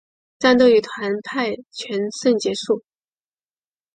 [0.39, 2.81] 战斗以团派全胜结束。